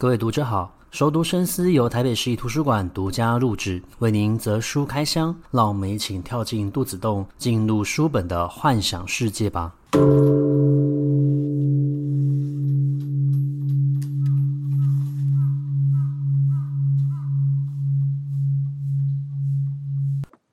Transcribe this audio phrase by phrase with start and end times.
[0.00, 9.76] 各位读者好，熟读深思由台北市立图书馆独家录制，为您择书开箱，让我们一起跳进肚子洞，进入书本的幻想世界吧。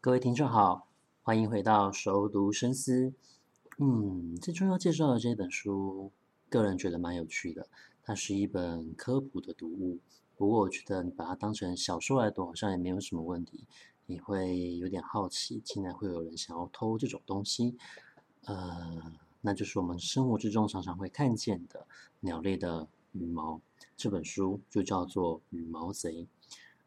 [0.02, 0.89] 各位听众好，
[1.21, 3.14] 欢迎回到熟读深思。
[3.79, 6.11] 嗯，最重要介绍的这本书，
[6.50, 7.66] 个人觉得蛮有趣的。
[8.08, 10.00] 它是一本科普的读物，
[10.38, 13.65] 不过我觉得你把它当成小说来读，好像也没有什么问题。
[14.06, 17.75] 你会有点好奇，竟然会有人想要偷这种东西，
[18.46, 21.86] 呃，那就是我们生活之中常常会看见的
[22.21, 23.60] 鸟类的羽毛。
[23.98, 26.14] 这本书就叫做《羽毛贼》。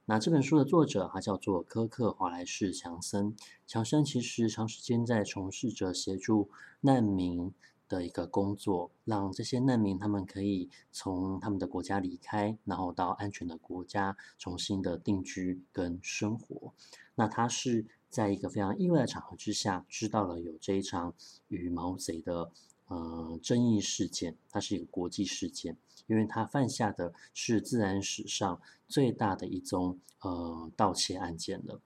[0.07, 3.37] 那这本书的作者他叫做科克·华莱士·强森。
[3.67, 6.49] 强森其实长时间在从事着协助
[6.81, 7.53] 难民
[7.91, 16.73] 的一个工作，让这些难民他们可以从他们的国家离开，然后到安全的国家重新的定居跟生活。
[17.17, 21.13] 那他是在一个非常意外的场合之下，知道了有这一场
[21.49, 22.51] 羽毛贼的
[22.87, 31.81] 呃争议事件，它是一个国际事件，因为他犯下的是自然史上最大的一宗呃盗窃案件了。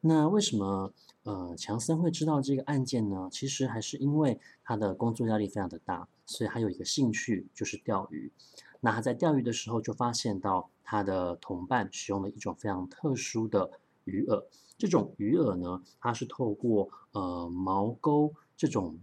[0.00, 0.92] 那为什么
[1.22, 3.28] 呃强森会知道这个案件呢？
[3.30, 8.32] 其实还是因为他的工作压力非常的大，所以他有一个兴趣就是钓鱼。
[8.80, 13.70] 那他在钓鱼的时候就发现到他的同伴使用了一种非常特殊的
[14.04, 14.44] 鱼饵。
[14.78, 18.98] 这种鱼饵呢，它是透过呃毛钩这种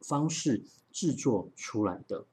[0.00, 2.26] 方式制作出来的。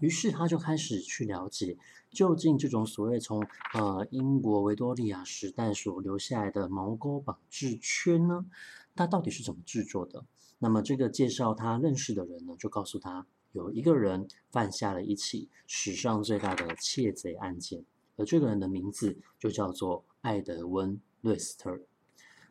[0.00, 1.76] 于是他就开始去了解，
[2.10, 8.46] 究竟这种所谓从呃英国维多利亚时代所留下来的毛钩绑制圈呢，
[8.94, 10.24] 它到底是怎么制作的？
[10.58, 17.84] 那么这个介绍他认识的人呢，就告诉他，有一个人犯下了一起史上最大的窃贼案件，
[18.16, 21.78] 而这个人的名字就叫做艾德温·瑞斯特。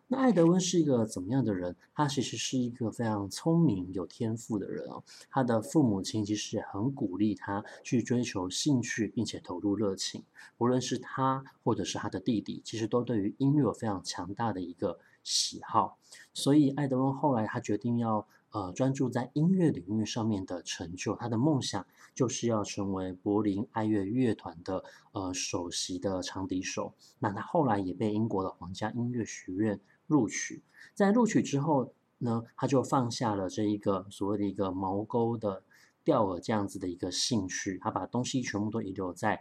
[0.09, 1.75] 那艾德温是一个怎么样的人？
[1.93, 5.03] 他其实是一个非常聪明、有天赋的人哦。
[5.29, 10.23] 他的父母亲其实很鼓励他去追求兴趣，并且投入热情。
[10.59, 15.97] 无论是他或者是他的弟弟，其实都对于音乐有非常强大的一个喜好。
[16.33, 21.17] 所以艾德温后来他决定要呃专注在音乐领域上面的成就。
[21.17, 21.85] 他的梦想
[22.15, 26.93] 就是要成为柏林爱乐乐团的呃首席的长笛手。
[27.19, 29.81] 那他后来也被英国的皇家音乐学院。
[30.07, 30.63] 录取，
[30.93, 35.63] 在录取之后呢，他就放下了这一个所谓的一个毛钩的
[36.03, 39.39] 钓饵这样子的一个兴趣，他把东西全部都遗留在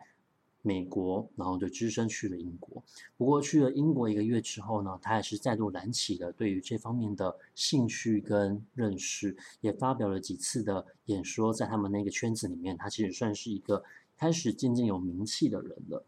[0.62, 2.82] 美国，然后就只身去了英国。
[3.16, 13.84] 不过去了英国一个月之后呢，他还是再度燃起了对于这方面的兴趣跟认识，也发表了几次的演说，在他们那个圈子里面，他其实算是一个
[14.16, 16.04] 开始渐渐有名气的人了。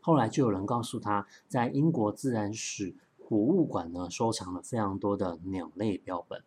[0.00, 2.96] 后来就有人告诉他，在英国自然史。
[3.28, 6.42] 博物馆呢，收藏了非常多的鸟类标本，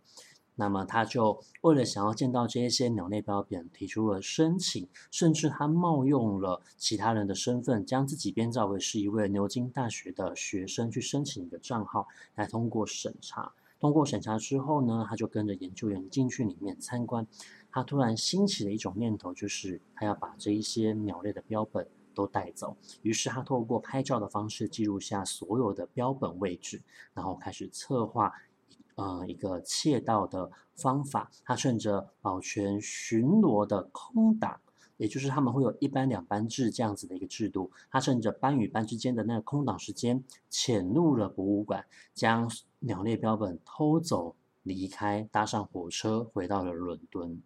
[0.56, 13.54] 那么他就为了想要见到这一些鸟类标本，提出了申请，甚至他冒用了其他人的身份，将自己编造为是一位牛津大学的学生去申请一个账号来通过审查。
[13.80, 17.26] 通过审查之后呢，他就跟着研究员进去里面参观，
[17.72, 21.88] 他突然兴起了一种念头，就是他要把这一些鸟类的标本。
[22.20, 26.82] 都带走，于是他透过拍照的方式记录下所有的标本位置，
[27.14, 28.34] 然后开始策划，
[28.96, 31.32] 呃，一个窃盗的方法。
[31.46, 34.60] 他趁着保全巡逻的空档，
[34.98, 47.42] 也就是他们会有一班两班制这样子的一个制度，他趁着班与班之间的那个空档时间，潜入了博物馆，将鸟类标本偷走离开，搭上火车回到了伦敦。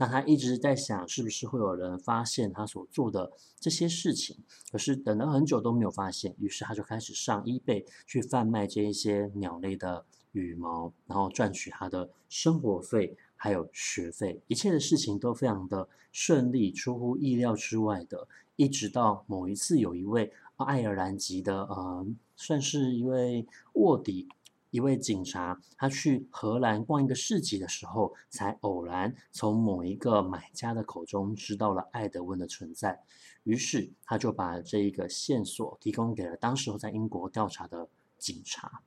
[0.00, 3.30] 那他一直在想，是不是会有人发现他所做的
[3.60, 4.38] 这些事情？
[4.72, 14.40] 可是等了很久都没有发现，于是他就开始上 eBay 去贩卖这一些鸟类的羽毛，然后赚取他的生活费还有学费。
[14.46, 18.26] 一切的事情都非常的顺利，出乎意料之外的。
[18.56, 22.06] 一直到某一次，有一位爱尔兰籍的，呃，
[22.36, 24.28] 算是一位卧底。
[24.70, 33.02] 一位警察，他去荷兰逛一个市集的时候，才偶然从某一个买家的口中知道了艾德温的存在，
[33.42, 37.88] 于是他就把这一个线索提供给了当时候在英国调查的
[38.18, 38.82] 警察。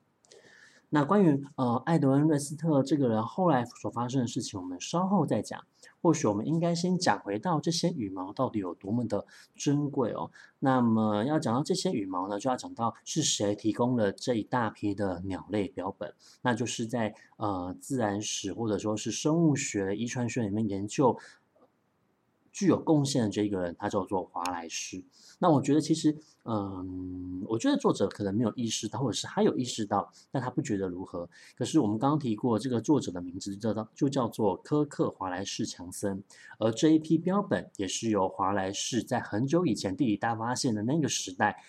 [0.94, 5.60] 那关于呃艾德温·瑞斯特这个人后来所发生的事情，我们稍后再讲。
[6.04, 9.26] 或许我们应该先讲回到这些羽毛到底有多么的
[9.56, 10.30] 珍贵哦。
[10.60, 16.14] 那么要讲到这些羽毛呢，就要讲到是谁提供了这一大批的鸟类标本。
[16.44, 21.18] 那就是在呃自然史或者说是生物学、遗传学里面研究
[22.54, 25.04] 具有贡献的这一个人，他叫做华莱士。
[25.40, 26.16] 那我觉得其实，
[26.46, 31.28] 嗯，我觉得作者可能没有意识到，或者是他有意识到，但他不觉得如何。
[31.58, 36.24] 可是我们刚刚提过，这个作者的名字就叫就叫做科克华莱士强森，
[36.60, 41.62] 而这一批标本也是由华莱士在很久以前地理大发现的那个时代。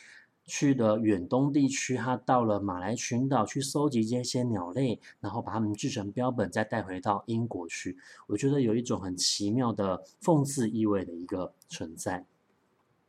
[0.46, 7.96] 去的远东地区，他到了马来群岛去搜集这些鸟类，然后把它们制成标本，再带回到英国去。
[8.26, 12.26] 我觉得有一种很奇妙的讽刺意味的一个存在。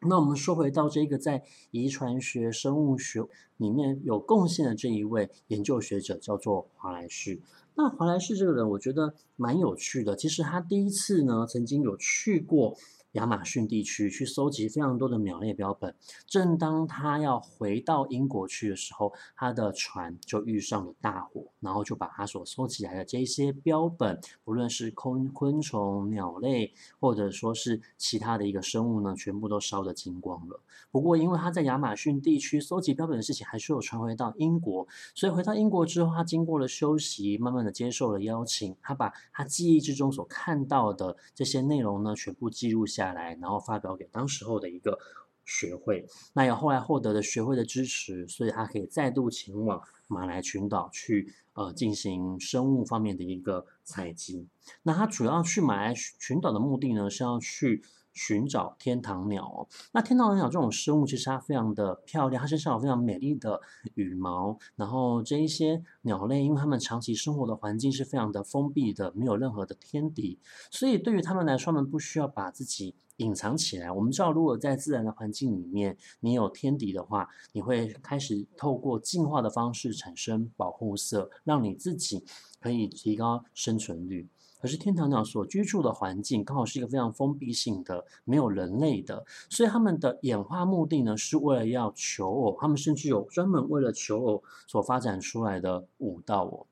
[0.07, 3.25] 那我们说回到这个在遗传学、生物学
[3.57, 7.41] 里面有贡献的这一位研究学者，叫做华莱士。
[7.75, 10.15] 那华莱士这个人，我觉得蛮有趣的。
[10.15, 12.77] 其实他第一次呢，曾经有去过。
[13.15, 15.93] 亚马逊地区去搜集非常多的鸟类标本。
[16.25, 30.59] 正当他要回到英国去的时候，他的船就遇上了大火，然后就把他所搜集来的这些标本，不论是昆昆虫、鸟类，或者说是其他的一个生物呢，全部都烧得精光了。
[30.91, 43.04] 不过，因为他在亚马逊地区搜集标本的事情还是有传回到英国，所以回到英国之后，他经过了休息，慢慢的接受了邀请，他把他记忆之中所看到的这些内容呢，全部记录下。
[43.05, 44.97] 下来，然后发表给当时候的一个
[45.45, 46.05] 学会。
[46.33, 54.47] 那也后来获得了学会的支持，所以他可以再度前往马来群岛去呃进行生物方面的一个采集。
[54.83, 57.83] 那他主要去马来群岛的目的呢，是要去。
[58.15, 63.61] 寻找天堂鸟，那天堂鸟这种生物其实它非常的漂亮，它身上有非常美丽的
[63.93, 64.57] 羽毛。
[64.75, 70.39] 然后这一些鸟类，因为它们长期生活的环境是非常的封闭的，没有任何的天敌，
[70.71, 73.91] 所以对于它们来说，它们不需要把自己隐藏起来。
[73.91, 82.23] 我们知道，如果在自然的环境里面，你有天敌的话，你会开始透过进化的方式产生保护色，让你自己
[82.61, 84.29] 可以提高生存率。
[84.65, 96.65] 可是天堂鸟所居住的环境刚好是一个非常封闭性的，没有人类的，所以他们的演化目的呢，是为了要求偶，他们甚至有专门为了求偶所发展出来的舞蹈哦。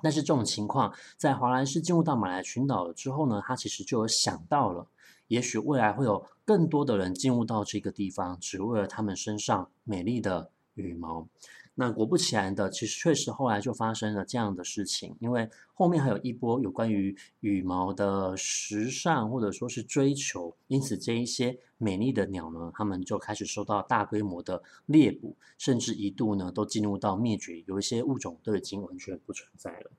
[0.00, 4.86] 但是这种情况，在华莱士进入到马来群岛了之后呢，他其实就有想到了，
[5.28, 11.28] 也许未来会有更多的人进入到这个地方，只为了他们身上美丽的羽毛。
[11.74, 29.90] 那果不其然的，其实确实后来就发生了这样的事情，因为后面还有一波有关于羽毛的时尚或者说是追求，因此这一些美丽的鸟呢，它们就开始受到大规模的猎捕，甚至一度呢都进入到灭绝，有一些物种都已经完全不存在了。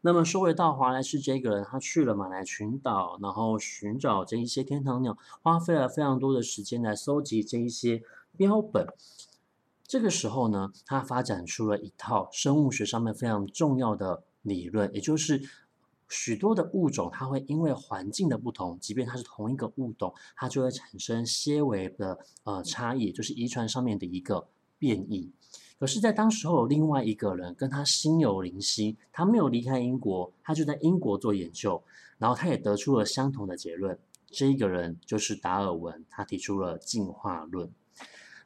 [0.00, 8.02] 那么说回到华莱士这个人，他去了马来群岛，然后寻找这一些天堂鸟，花费了非常多的时间来搜集这一些
[8.36, 8.88] 标本。
[9.92, 15.42] 这个时候呢，他发展出了一套生物学上面非常重要的理论，也就是
[16.08, 24.48] 许多的物种，它会因为环境的不同，即便它是同一个物种，它就会产生些微的呃差异，就是遗传上面的一个
[24.78, 25.30] 变异。
[25.78, 31.82] 可是，在当时候有另外一个人跟他心有灵犀，他没有离开英国，他就在英国做研究，
[32.16, 33.98] 然后他也得出了相同的结论。
[34.28, 37.70] 这一个人就是达尔文，他提出了进化论。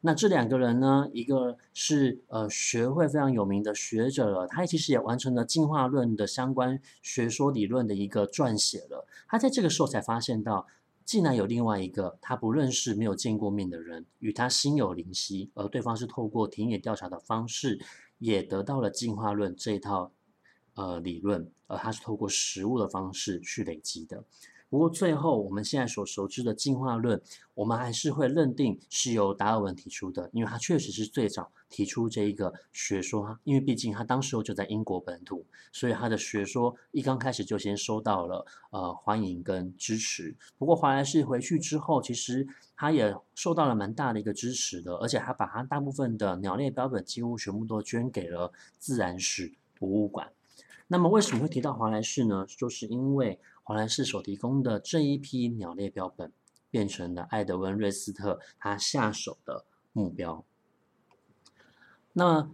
[0.01, 9.07] 那这两个人呢，一个是呃学会非常有名的学者了，他其实也完成了进化论的相关学说理论的一个撰写了。
[9.27, 10.67] 他在这个时候才发现到，
[11.03, 17.79] 竟然有另外一个他不认识、没有见过面的人与他心有灵犀，而对方是透过田野调查的方式，
[18.19, 20.11] 也得到了进化论这一套
[20.75, 24.23] 呃理论，而他是透过实物的方式去累积的。
[24.69, 27.21] 不过最后，我们现在所熟知的进化论，
[27.53, 33.39] 我们还是会认定是由达尔文提出的，因为他确实是最早提出这一个学说。
[33.45, 40.35] 因为毕竟他当时候就在英国本土，所以他的学说一刚开始就先收到了呃欢迎跟支持。
[40.57, 42.45] 不过华莱士回去之后，其实
[42.75, 50.33] 他也受到了蛮大的一个支持的，而且他把他大部分的鸟类标本几乎全部都捐给了自然史博物馆。
[50.89, 52.45] 那么为什么会提到华莱士呢？
[52.47, 56.31] 就是因为华莱士所提供的这一批鸟类标本，
[56.69, 60.45] 变成了艾德温·瑞斯特他下手的目标。
[62.13, 62.49] 那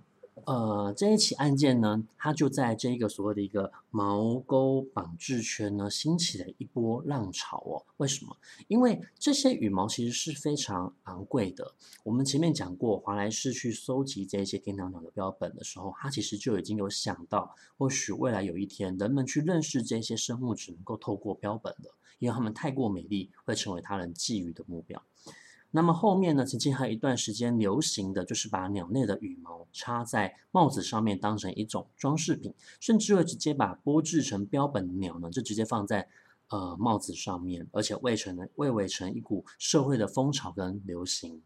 [0.46, 7.86] 呃，这一起案件呢，它就在这一个所谓的一个毛钩绑制圈呢，兴起了一波浪潮哦。
[7.98, 8.36] 为什么？
[8.68, 11.74] 因为这些羽毛其实是非常昂贵的。
[12.04, 25.02] 我们前面讲过，华莱士去搜集这些天堂鸟的标本的时候，他其实就已经有想到，或许未来有一天，人们去认识这些生物只能够透过标本的，因为它们太过美丽，会成为他人觊觎的目标。
[25.76, 36.08] 那么后面呢，曾经还有一段时间流行的就是把鸟类的羽毛插在帽子上面当成一种装饰品，甚至会直接把剥制成标本鸟呢，就直接放在
[36.50, 41.42] 呃帽子上面，而且未成未成一股社会的风潮跟流行。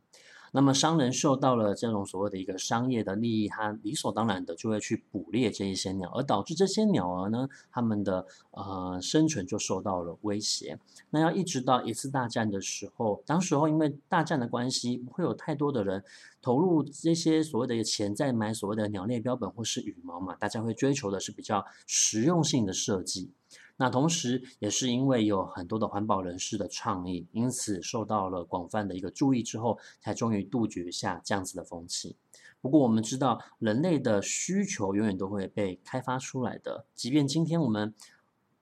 [0.57, 10.79] 那么商人受到了这种所谓的一个商业的利益，他理所当然的就会去捕猎这一些鸟，而导致这些鸟儿呢，他们的呃生存就受到了威胁。
[11.11, 16.03] 那要一直到一次大战的时候，当时候因为大战的关系，不会有太多的人
[16.41, 23.29] 投入这些所谓的钱在买所谓的鸟类标本或是羽毛嘛，大家会追求的是比较实用性的设计。
[23.77, 32.15] 那同时，也是因为有很多的环保人士的倡议，因此受到了广泛的一个注意之后，才终于杜绝下这样子的风气。
[32.59, 37.93] 不过，我们知道人类的需求永远都会被开发出来的，即便今天我们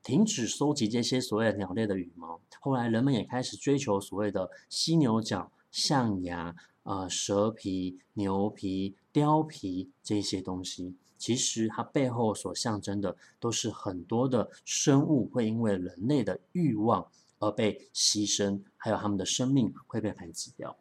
[0.04, 6.54] 停止收集这些所谓的鸟类的羽毛，后来人们也开始追求所谓的犀牛角、象牙、
[6.84, 10.94] 呃蛇皮、牛皮、貂皮这些东西。
[11.18, 17.08] 其实它背后所象征的，都是很多的生物会因为人类的欲望
[17.40, 20.78] 而被牺牲，还有他们的生命会被排挤掉。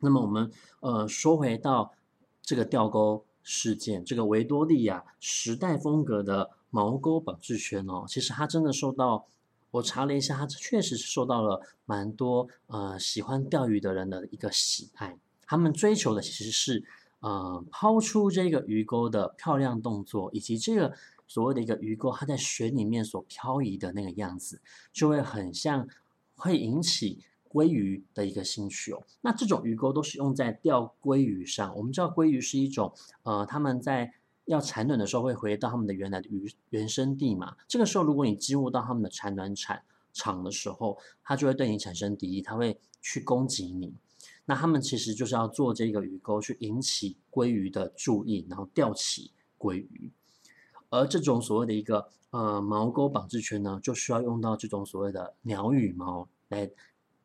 [0.00, 1.92] 那么我们呃说回到
[2.42, 9.26] 这个吊钩事件，这个维多利亚时代风格的毛钩绑制圈哦，其实它真的受到，
[9.70, 16.84] 我查了一下，它确实是受到了蛮多呃喜欢钓鱼的人的一个喜爱，他们追求的其实是。
[17.22, 20.92] 呃，抛出这个鱼钩的漂亮动作，以及这个
[21.28, 24.60] 所谓的一个鱼钩，它在水里面所漂移的那个样子，
[24.92, 25.86] 就会很像，
[26.34, 29.04] 会引起鲑鱼的一个兴趣哦。
[29.20, 31.74] 那这种鱼钩都是用在钓鲑鱼上。
[31.76, 34.12] 我们知道鲑鱼是一种，呃，他们在
[34.46, 37.56] 要产卵的时候会回到他们的原来的鱼原生地嘛。
[37.68, 39.80] 这个时候，如果你进入到他们的产卵场
[40.12, 43.94] 场的时候，它就会对你产生敌意，它会去攻击你。
[44.44, 50.10] 那他们其实就是要做这个鱼钩，去引起鲑鱼的注意，然后钓起鲑鱼。
[50.90, 56.70] 而这种所谓的一个呃毛钩绑制圈呢，就需要用到这种所谓的鸟羽毛来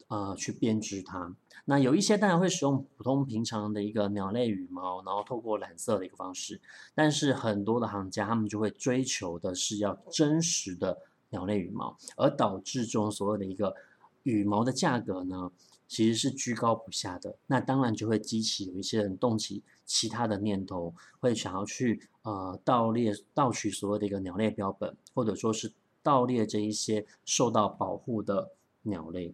[0.08, 1.36] 呃去编织它。
[1.66, 6.62] 那有一些当然会使用普通平常的一个鸟类羽毛，然后透过染色的一个方式。
[6.96, 10.98] 但是很多的行家他们就会追求的是要真实的
[11.32, 13.76] 鸟类羽毛，而导致这种所谓的一个
[14.24, 15.52] 羽毛的价格呢，
[15.88, 25.72] 其实是居高不下的，那当然就会激起有一些人动起其他的念头，会想要去呃盗猎、盗取所谓的一个鸟类标本，或者说是
[26.04, 28.52] 盗猎这一些受到保护的
[28.84, 29.34] 鸟类。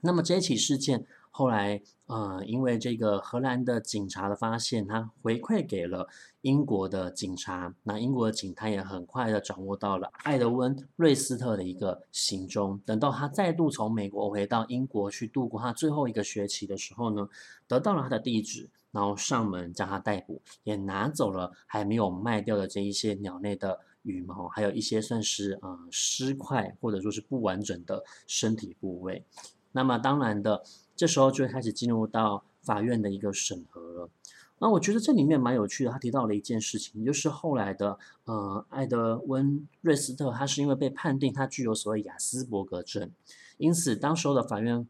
[0.00, 1.06] 那么这一起事件。
[1.38, 6.08] 后来，呃，因为这个荷兰的警察的发现，他回馈给了
[6.40, 7.74] 英国的警察。
[7.82, 12.80] 那英国的警察也很快的掌握到了艾德温·瑞斯特的一个行踪。
[12.86, 17.28] 等到他再度从美国回到英国去度过他最后一个学期的时候呢，
[17.68, 29.22] 得到了他的地址，然后上门将他逮捕，也拿走了还没有卖掉的这一些鸟类的羽毛，还有一些算是呃尸块或者说是不完整的身体部位。
[29.72, 30.62] 那么当然的。
[30.96, 34.10] 这时候就会开始进入到法院的一个审核了。
[34.58, 43.10] 那我觉得这里面蛮有趣的，他提到了一件事情，就是后来的呃，艾德温瑞斯特，他是因为被判定他具有所谓雅斯伯格症，
[43.58, 44.88] 因此当时候的法院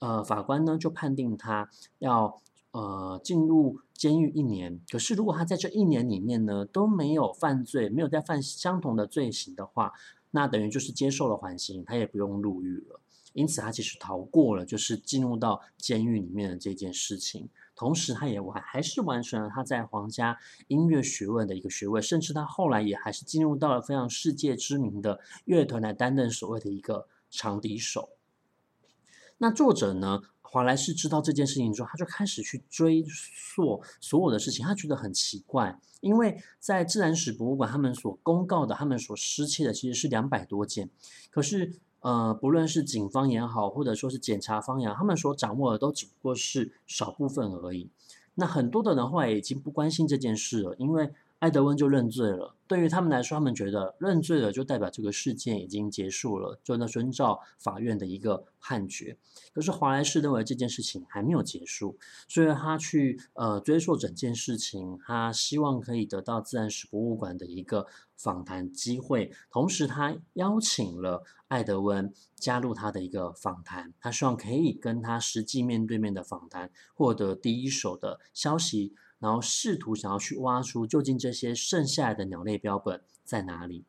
[0.00, 4.78] 呃法官呢就判定他要呃进入监狱一年。
[4.90, 9.94] 可是如果他在这一年里面呢都没有犯罪，没有再犯相同的罪行的话，
[10.32, 13.00] 那等于就是接受了缓刑，他也不用入狱了。
[13.38, 17.48] 因此，他其实逃过了，就是进入到监狱里面的这件事情。
[17.76, 28.08] 同时，他也完还是完成了他在皇家音乐学院的一个学位，甚至他后来也还是进入到了非常世界知名的乐团来担任所谓的一个长笛手。
[29.36, 34.66] 那作者呢，华莱士知道这件事情之后，他就开始去追溯所有的事情。
[34.66, 40.90] 他觉得很奇怪，因为在自然史博物馆，他们所公告的、他们所失窃的其实是两百多件，
[41.30, 41.78] 可是。
[42.00, 47.88] 呃，不论是警方也好，或者说是检察方也好，他们所掌握的都只不过是少部分而已。
[48.34, 52.54] 那很多的人后来已经不关心这件事了，因为艾德温就认罪了。
[52.66, 59.16] 对于他们来说，他们觉得认罪了就代表这个事件已经结束了，就能遵照法院的一个判决。
[59.54, 61.96] 可是华莱士认为这件事情还没有结束，
[62.28, 78.94] 所以他去呃追溯整件事情，他希望可以得到自然史博物馆的一个访谈机会，同时他邀请了艾德温加入他的一个访谈，他希望可以跟他实际面对面的访谈，获得第一手的消息。
[79.18, 83.84] 然后试图想要去挖出究竟这些剩下来的鸟类标本在哪里。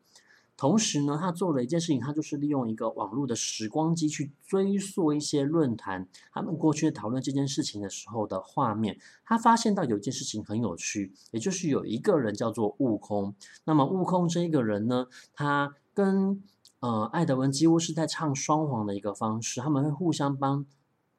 [0.58, 9.00] 同时呢，他做了一件事情，他就是利用一个网络的时光机去追溯一些论坛他们过去讨论这件事情的时候的画面。
[9.24, 13.34] 他发现到有一件事情很有趣，也就是有一个人叫做悟空。
[13.64, 16.44] 那么悟空这一个人呢，他跟
[16.82, 20.66] 呃，艾德文几乎是在唱双簧的一个方式，他们会互相帮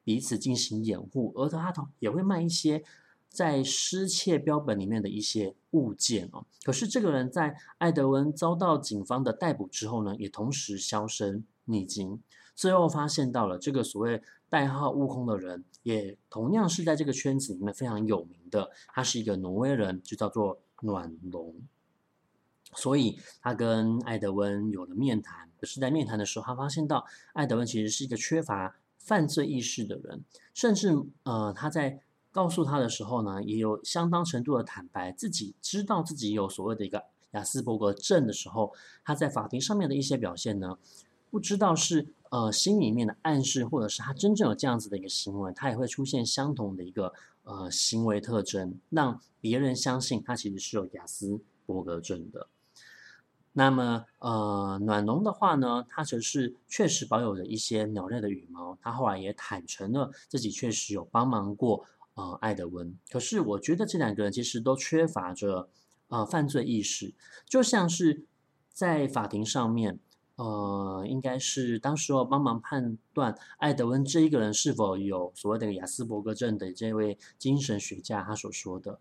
[0.03, 2.83] 彼此进行掩护，而他也会卖一些
[3.31, 6.45] 在失窃标本里面的一些物件哦。
[6.63, 12.19] 可是这个人在艾德温遭到警方的逮捕之后呢，也同时销声匿迹。
[12.53, 21.55] 最后发现到了这个所谓代号悟空的人，也同样是在这个圈子里面非常有名的，他是一个挪威人，就叫做暖龙。
[22.75, 30.23] 所以他跟艾德温有了面谈，可是，在面谈的时候，他发现到艾德温其实是一个缺乏犯罪意识的人，
[30.53, 38.73] 甚至呃，他在告诉他的时候呢，也有相当程度的坦白，自己知道自己有所谓的一个亚斯伯格症的时候，
[39.03, 40.77] 他在法庭上面的一些表现呢，
[41.29, 52.47] 不知道是呃心里面的暗示，或者是他真正有这样子的一个行为，他也会出现相同的一个呃行为特征，让别人相信他其实是有亚斯伯格症的。
[53.53, 58.77] 那么，呃，暖龙的话呢，他则是确实保有着一些鸟类的羽毛。
[58.81, 62.97] 他后来也坦诚了自己确实有帮忙过，呃，艾德温。
[63.09, 65.69] 可是，我觉得这两个人其实都缺乏着，
[66.07, 67.13] 呃，犯罪意识。
[67.45, 68.25] 就像是
[68.71, 69.99] 在法庭上面，
[70.35, 78.99] 呃，应该是当时候帮忙判断艾德温这一个人是否有所谓的亚斯伯格症的这位精神学家他所说的，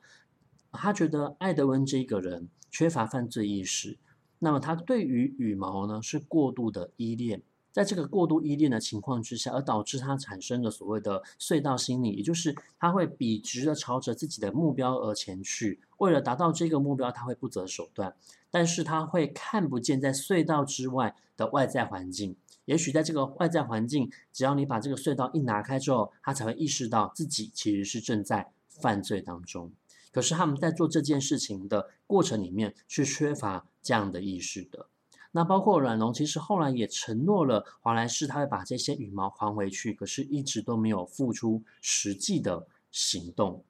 [0.73, 3.99] 他觉得艾德温这一个人缺乏犯罪意识。
[4.39, 18.15] 那么他对于羽毛呢是过度的依恋，在这个过度依恋的情况之下，而导致他产生了所谓的隧道心理，也就是他会笔直的朝着自己的目标而前去，为了达到这个目标，他会不择手段，
[18.51, 29.73] 但是他会看不见在隧道之外的外在环境，也许在这个外在环境，只要你把这个隧道一拿开之后，他才会意识到自己其实是正在犯罪当中。
[30.13, 34.89] 可是他们在做这件事情的过程里面是缺乏这样的意识的。
[35.33, 43.65] 那包括阮龙，其实后来也承诺了华莱士，他会把这些羽毛还回去，可是一直都没有付出实际的行动。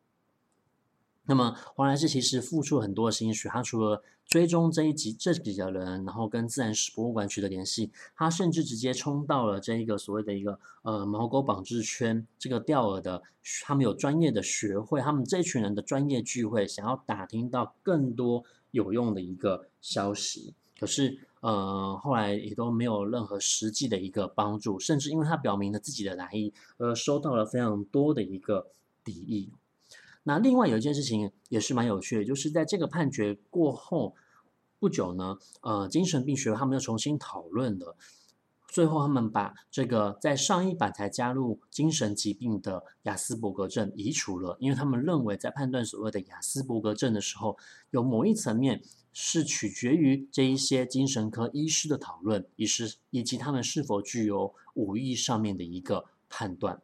[1.25, 13.23] 那么华莱士其实付出很多心血，他除了追踪这一集这几个人，然后跟自然史博物馆取得联系，他甚至直接冲到了这一个所谓的一个呃毛狗绑制圈这个钓饵的，
[13.63, 28.71] 他们有专业的学会，他们这群人的专业聚会，想要打听到更多有用的一个消息，可是呃后来也都没有任何实际的一个帮助，甚至因为他表明了自己的来意，而收到了非常多的一个
[29.05, 29.53] 敌意。
[30.23, 34.15] 那另外有一件事情也是蛮有趣的，就是在这个判决过后
[34.79, 37.97] 不久呢，呃，精神病学他们又重新讨论了，
[38.71, 47.59] 最后他们把这个在上一版才加入精神疾病的雅斯伯格症移除了，因为他们认为在判断所谓的雅斯伯格症的时候，
[47.91, 48.81] 有某一层面
[49.13, 56.81] 是取决于这一些精神科医师的讨论，以是以及他们是否具有武艺上面的一个判断。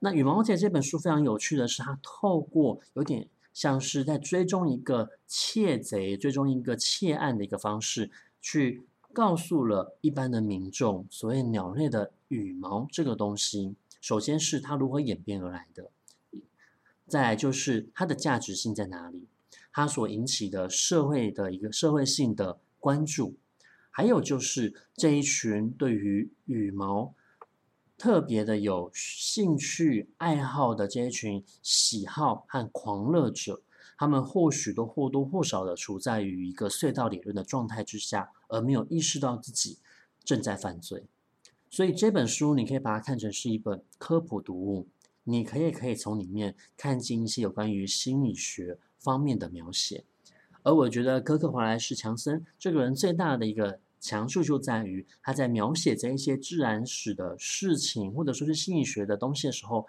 [0.00, 8.10] 那《羽毛姐》这本书非常有趣的是，它透过有点像是在追踪一个窃贼、追踪一个窃案的一个方式，
[8.42, 8.82] 去
[9.16, 15.90] 告诉了一般的民众，所谓鸟类的羽毛这个东西，首先是它如何演变而来的，
[17.06, 19.26] 再来就是它的价值性在哪里，
[19.72, 23.36] 它所引起的社会的一个社会性的关注，
[23.90, 27.14] 还有就是这一群对于羽毛。
[27.96, 33.62] 特别的有兴趣爱好的这一群喜好和狂热者，
[33.96, 39.78] 他们或许都或多或少的处在于一个隧道理论的状态之下，而没有意识到自己
[40.24, 41.04] 正在犯罪。
[41.70, 44.88] 所以这本书你可以把它看成是一本科普读物，
[45.24, 50.04] 你可以可以从里面看进一些有关于心理学方面的描写。
[50.62, 53.80] 而我觉得柯克·华莱士·强森这个人最大的一个。
[53.98, 59.88] 强处就在于他在描写这一些自然史的事情，或者说是心理学的东西的时候，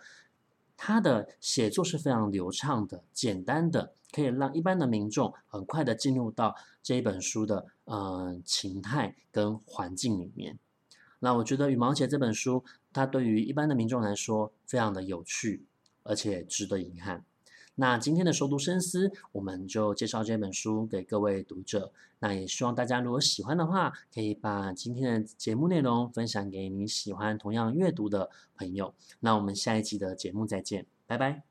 [0.77, 10.57] 他的写作是非常流畅的、简单的，可以让一般的民众很快的进入到这一本书的呃情态跟环境里面。
[11.19, 12.63] 那我觉得《羽毛球》这本书，
[12.93, 15.65] 它对于一般的民众来说非常的有趣，
[16.03, 17.25] 而且值得一看。
[17.79, 21.91] 那今天的熟读深思，我们就介绍这本书给各位读者。
[22.19, 28.93] 那也希望大家如果喜欢的话，可以把今天的节目内容分享给你喜欢同样阅读的朋友。
[29.19, 31.46] 那我们下一集的节目再见，拜拜。